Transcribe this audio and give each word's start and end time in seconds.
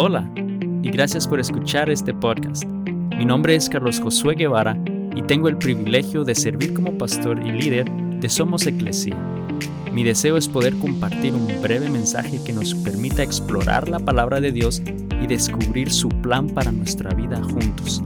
Hola 0.00 0.30
y 0.80 0.90
gracias 0.92 1.26
por 1.26 1.40
escuchar 1.40 1.90
este 1.90 2.14
podcast. 2.14 2.62
Mi 3.16 3.24
nombre 3.24 3.56
es 3.56 3.68
Carlos 3.68 3.98
Josué 3.98 4.36
Guevara 4.36 4.80
y 5.16 5.22
tengo 5.22 5.48
el 5.48 5.58
privilegio 5.58 6.22
de 6.22 6.36
servir 6.36 6.72
como 6.72 6.96
pastor 6.96 7.44
y 7.44 7.50
líder 7.50 7.90
de 7.90 8.28
Somos 8.28 8.64
Eclesia. 8.68 9.16
Mi 9.92 10.04
deseo 10.04 10.36
es 10.36 10.46
poder 10.46 10.78
compartir 10.78 11.34
un 11.34 11.48
breve 11.60 11.90
mensaje 11.90 12.38
que 12.44 12.52
nos 12.52 12.76
permita 12.76 13.24
explorar 13.24 13.88
la 13.88 13.98
palabra 13.98 14.40
de 14.40 14.52
Dios 14.52 14.80
y 15.20 15.26
descubrir 15.26 15.90
su 15.90 16.10
plan 16.10 16.48
para 16.48 16.70
nuestra 16.70 17.12
vida 17.12 17.42
juntos, 17.42 18.00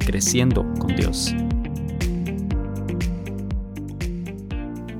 creciendo 0.00 0.66
con 0.80 0.96
Dios. 0.96 1.32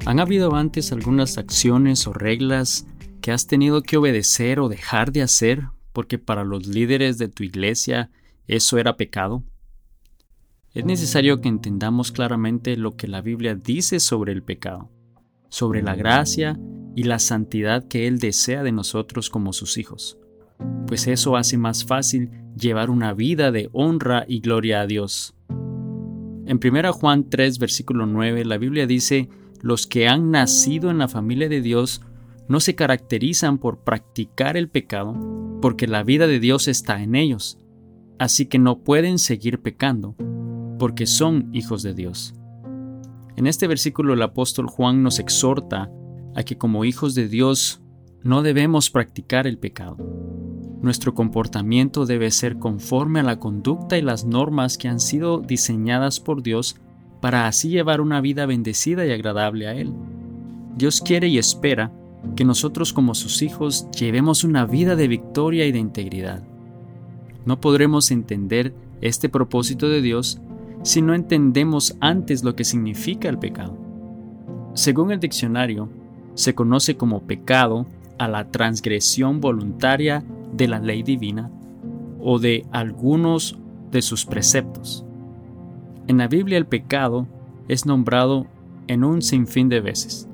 ¿Han 0.07 0.21
habido 0.21 0.55
antes 0.55 0.93
algunas 0.93 1.37
acciones 1.37 2.07
o 2.07 2.13
reglas 2.13 2.87
que 3.23 3.33
has 3.33 3.49
tenido 3.49 3.83
que 3.83 3.97
obedecer 3.97 4.61
o 4.61 4.69
dejar 4.69 5.11
de 5.11 5.23
hacer 5.23 5.65
porque 5.93 6.19
para 6.19 6.45
los 6.45 6.67
líderes 6.67 7.19
de 7.19 7.29
tu 7.29 7.43
iglesia 7.43 8.11
eso 8.47 8.79
era 8.79 8.97
pecado? 8.97 9.43
Es 10.75 10.85
necesario 10.85 11.41
que 11.41 11.49
entendamos 11.49 12.13
claramente 12.13 12.77
lo 12.77 12.97
que 12.97 13.09
la 13.09 13.21
Biblia 13.21 13.55
dice 13.55 14.01
sobre 14.01 14.33
el 14.33 14.43
pecado, 14.43 14.91
sobre 15.49 15.83
la 15.83 15.95
gracia 15.95 16.59
y 16.95 17.05
la 17.05 17.19
santidad 17.19 17.89
que 17.89 18.07
Él 18.07 18.19
desea 18.19 18.63
de 18.63 18.73
nosotros 18.73 19.31
como 19.31 19.53
sus 19.53 19.79
hijos, 19.79 20.19
pues 20.87 21.07
eso 21.07 21.37
hace 21.37 21.57
más 21.57 21.85
fácil 21.85 22.31
llevar 22.57 22.91
una 22.91 23.15
vida 23.15 23.51
de 23.51 23.69
honra 23.73 24.25
y 24.29 24.41
gloria 24.41 24.81
a 24.81 24.87
Dios. 24.87 25.35
En 26.47 26.61
1 26.63 26.93
Juan 26.93 27.29
3, 27.29 27.59
versículo 27.59 28.07
9, 28.07 28.45
la 28.45 28.59
Biblia 28.59 28.87
dice, 28.87 29.29
los 29.61 29.87
que 29.87 30.09
han 30.09 30.31
nacido 30.31 30.91
en 30.91 30.99
la 30.99 31.09
familia 31.09 31.49
de 31.49 31.61
Dios 31.61 32.03
no 32.49 32.61
se 32.61 32.75
caracterizan 32.75 33.59
por 33.59 33.81
practicar 33.81 34.57
el 34.57 34.69
pecado, 34.69 35.15
porque 35.61 35.87
la 35.87 36.03
vida 36.03 36.27
de 36.27 36.41
Dios 36.41 36.67
está 36.67 37.03
en 37.03 37.15
ellos, 37.15 37.59
así 38.19 38.47
que 38.47 38.59
no 38.59 38.81
pueden 38.81 39.19
seguir 39.19 39.61
pecando, 39.61 40.17
porque 40.79 41.07
son 41.07 41.51
hijos 41.53 41.83
de 41.83 41.95
Dios. 41.95 42.35
En 43.37 43.47
este 43.47 43.67
versículo 43.67 44.15
el 44.15 44.23
apóstol 44.23 44.67
Juan 44.67 45.03
nos 45.03 45.19
exhorta 45.19 45.91
a 46.35 46.43
que 46.43 46.57
como 46.57 46.85
hijos 46.85 47.15
de 47.15 47.29
Dios 47.29 47.83
no 48.23 48.43
debemos 48.43 48.91
practicar 48.91 49.47
el 49.47 49.59
pecado. 49.59 49.97
Nuestro 50.81 51.15
comportamiento 51.15 52.07
debe 52.07 52.31
ser 52.31 52.59
conforme 52.59 53.21
a 53.21 53.25
la 53.25 53.39
conducta 53.39 53.99
y 53.99 54.03
las 54.03 54.25
normas 54.25 54.79
que 54.79 54.89
han 54.89 55.01
sido 55.01 55.41
diseñadas 55.41 56.21
por 56.21 56.43
Dios 56.43 56.77
para 57.21 57.47
así 57.47 57.69
llevar 57.69 58.01
una 58.01 58.21
vida 58.21 58.47
bendecida 58.47 59.05
y 59.05 59.11
agradable 59.11 59.67
a 59.67 59.75
Él. 59.75 59.93
Dios 60.77 61.01
quiere 61.01 61.27
y 61.29 61.39
espera 61.39 61.93
que 62.37 62.45
nosotros 62.45 62.93
como 62.93 63.15
sus 63.15 63.43
hijos 63.43 63.89
llevemos 63.93 64.45
una 64.45 64.67
vida 64.67 64.97
de 64.97 65.09
victoria 65.09 65.67
y 65.67 65.73
de 65.73 65.79
integridad. 65.79 66.43
No 67.45 67.61
podremos 67.61 68.11
entender 68.11 68.75
este 69.01 69.29
propósito 69.29 69.89
de 69.89 70.03
Dios 70.03 70.41
si 70.83 71.03
no 71.03 71.15
entendemos 71.15 71.97
antes 72.01 72.45
lo 72.45 72.55
que 72.55 72.65
significa 72.65 73.29
el 73.29 73.39
pecado. 73.39 73.77
Según 74.75 75.11
el 75.11 75.21
diccionario, 75.21 75.89
se 76.35 76.55
conoce 76.55 76.97
como 76.97 77.23
pecado 77.23 77.87
a 78.19 78.29
la 78.29 78.51
transgresión 78.51 79.41
voluntaria 79.41 80.25
de 80.53 80.69
la 80.69 80.79
ley 80.79 81.03
divina 81.03 81.51
o 82.21 82.39
de 82.39 82.65
algunos 82.71 83.59
de 83.91 84.03
sus 84.03 84.25
preceptos. 84.25 85.05
En 86.07 86.19
la 86.19 86.29
Biblia 86.29 86.59
el 86.59 86.67
pecado 86.67 87.27
es 87.69 87.87
nombrado 87.87 88.47
en 88.87 89.05
un 89.05 89.23
sinfín 89.23 89.69
de 89.69 89.81
veces. 89.81 90.29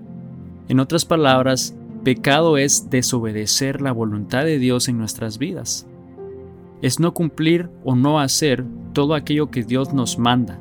En 0.68 0.80
otras 0.80 1.04
palabras, 1.04 1.76
Pecado 2.04 2.56
es 2.56 2.90
desobedecer 2.90 3.80
la 3.80 3.92
voluntad 3.92 4.44
de 4.44 4.58
Dios 4.58 4.88
en 4.88 4.98
nuestras 4.98 5.38
vidas. 5.38 5.86
Es 6.82 7.00
no 7.00 7.12
cumplir 7.12 7.70
o 7.82 7.94
no 7.94 8.20
hacer 8.20 8.64
todo 8.92 9.14
aquello 9.14 9.50
que 9.50 9.62
Dios 9.62 9.92
nos 9.92 10.18
manda 10.18 10.58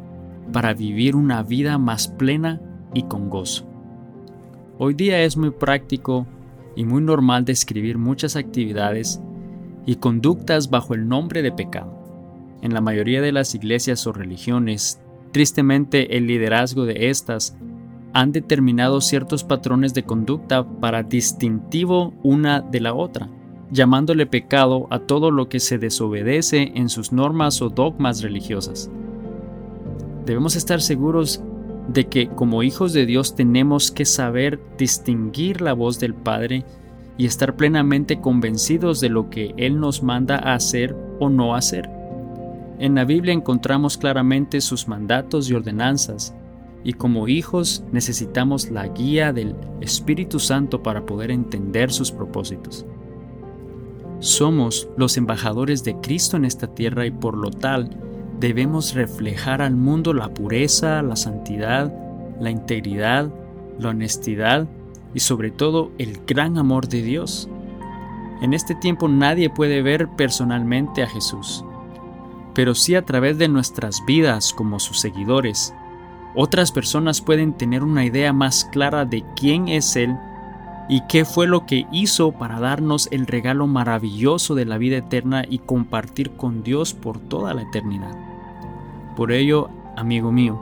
para 0.51 0.73
vivir 0.73 1.15
una 1.15 1.43
vida 1.43 1.77
más 1.77 2.07
plena 2.07 2.61
y 2.93 3.03
con 3.03 3.29
gozo. 3.29 3.65
Hoy 4.77 4.93
día 4.93 5.21
es 5.23 5.37
muy 5.37 5.51
práctico 5.51 6.27
y 6.75 6.83
muy 6.83 7.01
normal 7.01 7.45
describir 7.45 7.97
muchas 7.97 8.35
actividades 8.35 9.21
y 9.85 9.95
conductas 9.95 10.69
bajo 10.69 10.93
el 10.93 11.07
nombre 11.07 11.41
de 11.41 11.51
pecado. 11.51 11.97
En 12.61 12.73
la 12.73 12.81
mayoría 12.81 13.21
de 13.21 13.31
las 13.31 13.53
iglesias 13.55 14.07
o 14.07 14.13
religiones, 14.13 15.01
tristemente 15.31 16.17
el 16.17 16.27
liderazgo 16.27 16.85
de 16.85 17.09
estas 17.09 17.57
han 18.13 18.31
determinado 18.31 19.01
ciertos 19.01 19.43
patrones 19.43 19.93
de 19.93 20.03
conducta 20.03 20.63
para 20.63 21.03
distintivo 21.03 22.13
una 22.23 22.61
de 22.61 22.79
la 22.79 22.93
otra, 22.93 23.29
llamándole 23.71 24.27
pecado 24.27 24.87
a 24.91 24.99
todo 24.99 25.31
lo 25.31 25.49
que 25.49 25.59
se 25.59 25.79
desobedece 25.79 26.71
en 26.75 26.89
sus 26.89 27.11
normas 27.11 27.61
o 27.61 27.69
dogmas 27.69 28.21
religiosas. 28.21 28.89
Debemos 30.25 30.55
estar 30.55 30.79
seguros 30.79 31.41
de 31.87 32.05
que 32.05 32.29
como 32.29 32.63
hijos 32.63 32.93
de 32.93 33.05
Dios 33.05 33.35
tenemos 33.35 33.91
que 33.91 34.05
saber 34.05 34.59
distinguir 34.77 35.61
la 35.61 35.73
voz 35.73 35.99
del 35.99 36.13
Padre 36.13 36.63
y 37.17 37.25
estar 37.25 37.55
plenamente 37.55 38.21
convencidos 38.21 38.99
de 39.01 39.09
lo 39.09 39.29
que 39.29 39.53
Él 39.57 39.79
nos 39.79 40.01
manda 40.01 40.37
a 40.37 40.53
hacer 40.53 40.95
o 41.19 41.29
no 41.29 41.55
hacer. 41.55 41.89
En 42.79 42.95
la 42.95 43.05
Biblia 43.05 43.33
encontramos 43.33 43.97
claramente 43.97 44.61
sus 44.61 44.87
mandatos 44.87 45.49
y 45.49 45.53
ordenanzas, 45.53 46.35
y 46.83 46.93
como 46.93 47.27
hijos 47.27 47.83
necesitamos 47.91 48.69
la 48.69 48.87
guía 48.87 49.31
del 49.31 49.55
Espíritu 49.79 50.39
Santo 50.39 50.83
para 50.83 51.05
poder 51.05 51.31
entender 51.31 51.91
sus 51.91 52.11
propósitos. 52.11 52.85
Somos 54.19 54.89
los 54.97 55.17
embajadores 55.17 55.83
de 55.83 55.95
Cristo 55.97 56.37
en 56.37 56.45
esta 56.45 56.67
tierra 56.67 57.05
y 57.05 57.11
por 57.11 57.37
lo 57.37 57.51
tal 57.51 57.89
debemos 58.39 58.93
reflejar 58.93 59.61
al 59.61 59.75
mundo 59.75 60.13
la 60.13 60.33
pureza, 60.33 61.01
la 61.01 61.15
santidad, 61.15 61.93
la 62.39 62.49
integridad, 62.49 63.29
la 63.79 63.89
honestidad 63.89 64.67
y 65.13 65.19
sobre 65.19 65.51
todo 65.51 65.91
el 65.97 66.19
gran 66.25 66.57
amor 66.57 66.87
de 66.87 67.01
Dios. 67.01 67.49
En 68.41 68.53
este 68.53 68.75
tiempo 68.75 69.07
nadie 69.07 69.49
puede 69.49 69.81
ver 69.81 70.09
personalmente 70.17 71.03
a 71.03 71.07
Jesús, 71.07 71.63
pero 72.53 72.75
sí 72.75 72.95
a 72.95 73.05
través 73.05 73.37
de 73.37 73.47
nuestras 73.47 74.03
vidas 74.05 74.53
como 74.53 74.79
sus 74.79 74.99
seguidores 74.99 75.73
otras 76.35 76.71
personas 76.71 77.21
pueden 77.21 77.53
tener 77.53 77.83
una 77.83 78.05
idea 78.05 78.33
más 78.33 78.65
clara 78.65 79.05
de 79.05 79.23
quién 79.35 79.67
es 79.67 79.95
Él 79.95 80.15
y 80.89 81.01
qué 81.07 81.25
fue 81.25 81.47
lo 81.47 81.65
que 81.65 81.85
hizo 81.91 82.31
para 82.31 82.59
darnos 82.59 83.07
el 83.11 83.27
regalo 83.27 83.67
maravilloso 83.67 84.55
de 84.55 84.65
la 84.65 84.77
vida 84.77 84.97
eterna 84.97 85.45
y 85.47 85.59
compartir 85.59 86.31
con 86.31 86.63
Dios 86.63 86.93
por 86.93 87.19
toda 87.19 87.53
la 87.53 87.61
eternidad. 87.61 88.15
Por 89.15 89.31
ello, 89.31 89.69
amigo 89.95 90.31
mío, 90.31 90.59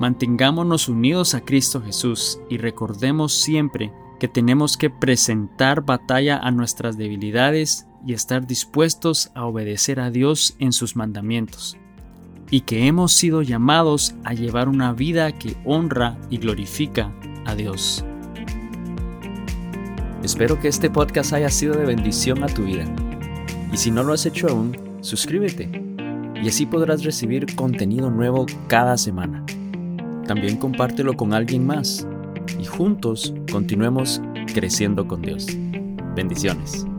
mantengámonos 0.00 0.88
unidos 0.88 1.34
a 1.34 1.40
Cristo 1.40 1.80
Jesús 1.80 2.38
y 2.50 2.58
recordemos 2.58 3.32
siempre 3.32 3.92
que 4.18 4.28
tenemos 4.28 4.76
que 4.76 4.90
presentar 4.90 5.80
batalla 5.80 6.38
a 6.38 6.50
nuestras 6.50 6.98
debilidades 6.98 7.86
y 8.06 8.12
estar 8.12 8.46
dispuestos 8.46 9.30
a 9.34 9.46
obedecer 9.46 9.98
a 9.98 10.10
Dios 10.10 10.56
en 10.58 10.72
sus 10.72 10.94
mandamientos 10.94 11.79
y 12.50 12.62
que 12.62 12.86
hemos 12.86 13.12
sido 13.12 13.42
llamados 13.42 14.14
a 14.24 14.34
llevar 14.34 14.68
una 14.68 14.92
vida 14.92 15.32
que 15.32 15.56
honra 15.64 16.18
y 16.30 16.38
glorifica 16.38 17.12
a 17.46 17.54
Dios. 17.54 18.04
Espero 20.22 20.60
que 20.60 20.68
este 20.68 20.90
podcast 20.90 21.32
haya 21.32 21.48
sido 21.48 21.74
de 21.74 21.86
bendición 21.86 22.42
a 22.42 22.46
tu 22.46 22.64
vida. 22.64 22.84
Y 23.72 23.76
si 23.76 23.90
no 23.90 24.02
lo 24.02 24.12
has 24.12 24.26
hecho 24.26 24.48
aún, 24.48 24.76
suscríbete 25.00 25.70
y 26.42 26.48
así 26.48 26.66
podrás 26.66 27.04
recibir 27.04 27.54
contenido 27.54 28.10
nuevo 28.10 28.46
cada 28.66 28.96
semana. 28.96 29.44
También 30.26 30.56
compártelo 30.56 31.14
con 31.14 31.34
alguien 31.34 31.66
más 31.66 32.06
y 32.58 32.64
juntos 32.64 33.34
continuemos 33.50 34.20
creciendo 34.54 35.06
con 35.06 35.22
Dios. 35.22 35.46
Bendiciones. 36.14 36.89